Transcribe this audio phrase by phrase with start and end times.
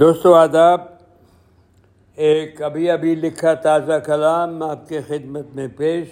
[0.00, 0.80] دوستو آداب،
[2.14, 6.08] ایک ابھی ابھی لکھا تازہ کلام آپ کے خدمت میں پیش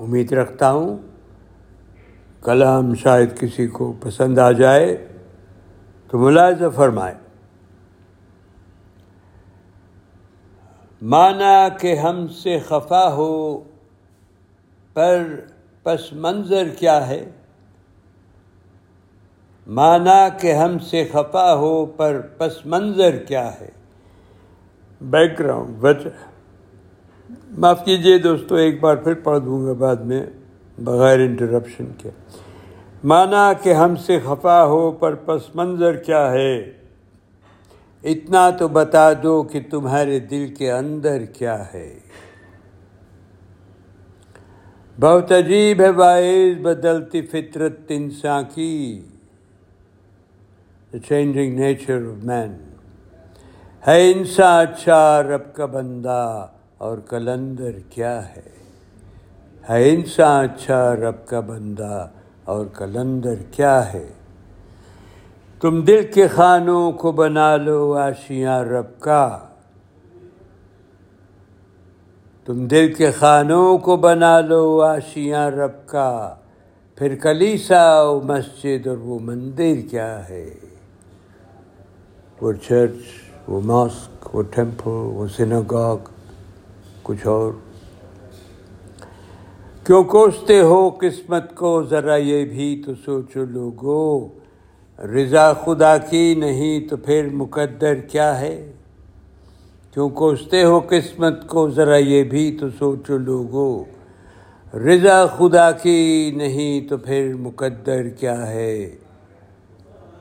[0.00, 0.98] امید رکھتا ہوں۔
[2.42, 5.06] کلام شاید کسی کو پسند آ جائے
[6.10, 7.14] تو ملاحظہ فرمائے
[11.02, 13.60] مانا کہ ہم سے خفا ہو
[14.94, 15.24] پر
[15.82, 17.24] پس منظر کیا ہے؟
[19.70, 23.68] مانا کہ ہم سے خفا ہو پر پس منظر کیا ہے؟
[25.00, 26.08] بیک گراؤنڈ وجہ۔
[27.58, 30.26] معاف کیجیے دوستو، ایک بار پھر پڑھ دوں گا بعد میں
[30.78, 32.10] بغیر انٹرپشن کے۔
[33.04, 36.72] مانا کہ ہم سے خفا ہو پر پس منظر کیا ہے؟
[38.04, 41.98] اتنا تو بتا دو کہ تمہارے دل کے اندر کیا ہے۔
[45.00, 49.02] بہت عجیب ہے باعث بدلتی فطرت انسان کی۔
[50.92, 52.52] چینجنگ نیچر آف مین
[53.82, 56.46] ہے انسان اچھا رب کا بندہ
[56.78, 58.48] اور کلندر کیا ہے
[59.70, 62.06] ہے انسان اچھا رب کا بندہ
[62.44, 64.06] اور کلندر کیا ہے
[65.62, 69.38] تم دل کے خانوں کو بنا لو آشیاں رب کا
[72.46, 76.34] تم دل کے خانوں کو بنا لو آشیاں رب کا
[76.98, 80.69] پھر کلیسا و مسجد اور وہ مندر کیا ہے
[82.40, 82.96] وہ چرچ
[83.48, 85.96] وہ ماسک وہ ٹیمپل وہ سینگاگ
[87.02, 87.52] کچھ اور۔
[89.84, 94.28] کیوں کوستے ہو قسمت کو؟ ذرا یہ بھی تو سوچو لوگو،
[94.98, 98.72] رضا خدا کی نہیں تو پھر مقدر کیا ہے؟
[99.94, 103.84] کیوں کوستے ہو قسمت کو؟ ذرا یہ بھی تو سوچو لوگو،
[104.74, 108.90] رضا خدا کی نہیں تو پھر مقدر کیا ہے؟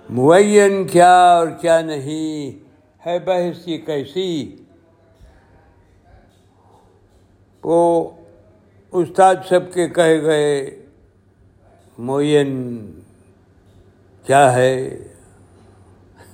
[0.10, 2.60] معین کیا اور کیا نہیں؟
[3.06, 4.56] ہے بحث یہ کیسی؟
[7.64, 8.10] وہ
[8.92, 10.82] استاد سب کے کہے گئے
[11.98, 12.92] معین
[14.23, 14.98] کیا ہے؟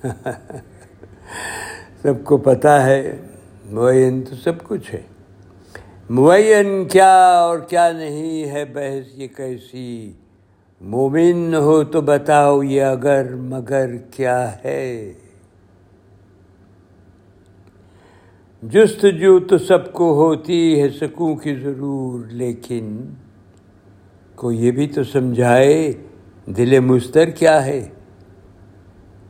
[2.02, 3.20] سب کو پتہ ہے
[3.70, 5.02] معین تو سب کچھ ہے۔
[6.10, 10.12] معین کیا اور کیا نہیں؟ ہے بحث یہ کیسی؟
[10.80, 15.12] مومن ہو تو بتاؤ یہ اگر مگر کیا ہے؟
[18.62, 23.14] جست جو تو سب کو ہوتی ہے سکوں کی ضرور، لیکن
[24.34, 25.92] کو یہ بھی تو سمجھائے
[26.46, 27.88] دل مستر کیا ہے؟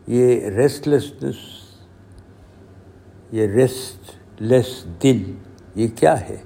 [0.07, 1.37] یہ ریسٹلیسنس
[3.33, 5.23] یہ ریسٹ لیس دل،
[5.75, 6.37] یہ کیا ہے؟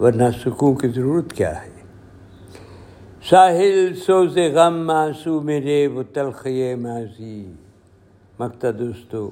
[0.00, 1.77] ورنہ سکون کی ضرورت کیا ہے؟
[3.22, 6.46] ساحل سوز غم ماسو میرے وہ تلخ
[6.80, 7.52] ماضی۔
[8.38, 9.30] مکتا دوستو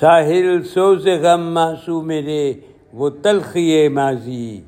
[0.00, 2.52] ساحل سوز غم ماسو میرے
[2.92, 3.56] وہ تلخ
[3.92, 4.60] ماضی۔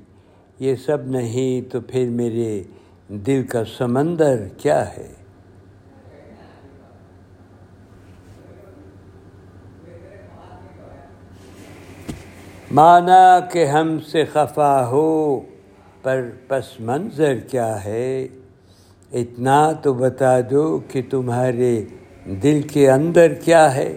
[0.58, 2.62] یہ سب نہیں تو پھر میرے
[3.08, 5.12] دل کا سمندر کیا ہے؟
[12.70, 15.40] مانا کہ ہم سے خفا ہو
[16.02, 18.28] پر پس منظر کیا ہے؟
[19.12, 21.84] اتنا تو بتا دو کہ تمہارے
[22.42, 23.96] دل کے اندر کیا ہے۔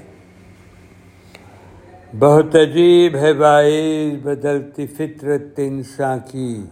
[2.20, 6.64] بہت عجیب ہے باعث بدلتی فطرت انسان کی۔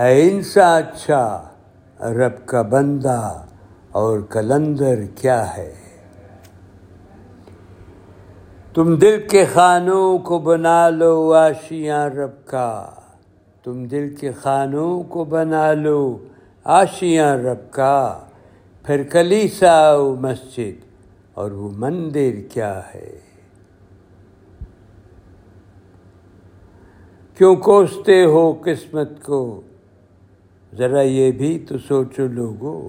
[0.00, 1.48] ہے انسان اچھا
[2.00, 3.44] رب کا بندہ
[3.92, 5.74] اور کلندر کیا ہے۔
[8.74, 12.90] تم دل کے خانوں کو بنا لو آشیاں رب کا۔
[13.64, 16.18] تم دل کے خانوں کو بنا لو
[16.64, 18.20] آشیاں رب کا،
[18.86, 20.84] پھر کلیسا و مسجد،
[21.34, 23.18] اور وہ مندر کیا ہے؟
[27.34, 29.60] کیوں کوستے ہو قسمت کو؟
[30.78, 32.88] ذرا یہ بھی تو سوچو لوگو۔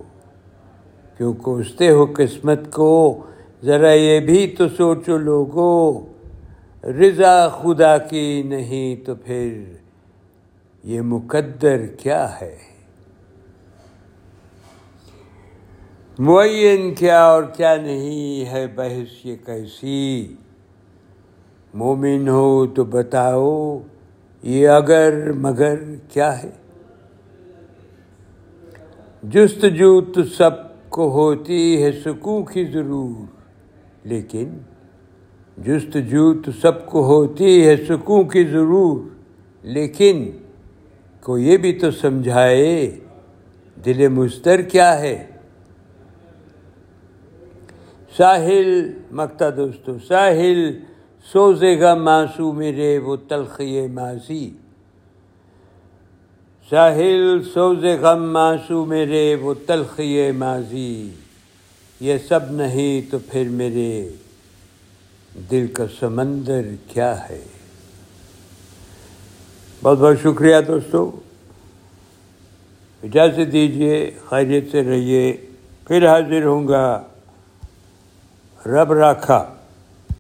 [1.18, 3.24] کیوں کوستے ہو قسمت کو؟
[3.63, 6.06] ذرا یہ بھی تو سوچو لوگو۔
[6.83, 9.63] رضا خدا کی نہیں تو پھر
[10.83, 12.73] یہ مقدر کیا ہے؟
[16.19, 20.36] معین کیا اور کیا نہیں ہے بحث یہ کیسی؟
[21.74, 23.80] مومن ہو تو بتاؤ،
[24.44, 25.75] یہ اگر مگر
[26.10, 26.50] کیا ہے؟
[29.24, 30.51] جستجو تو سب
[30.89, 33.25] کو ہوتی ہے سکون کی ضرور،
[34.04, 34.57] لیکن
[35.57, 39.00] جستجو تو سب کو ہوتی ہے سکون کی ضرور،
[39.63, 40.30] لیکن
[41.19, 43.00] کو یہ بھی تو سمجھائے،
[43.86, 45.27] دل مستر کیا ہے؟
[48.18, 50.80] ساحل مکتا دوستو ساحل،
[51.31, 54.51] سوزے گا ماسو میرے وہ تلخی ماضی۔
[56.69, 61.10] ساحل، سوزے غم ماسو میرے وہ تلخی ماضی۔
[62.00, 64.10] یہ سب نہیں تو پھر میرے
[65.51, 67.44] دل کا سمندر کیا ہے؟
[69.83, 71.12] بہت بہت شکریہ دوستو۔
[73.04, 75.38] اجازت دیجیے خیریت سے رہیے،
[75.88, 77.04] پھر حاضر ہوں گا۔
[78.65, 79.45] رب راکھا۔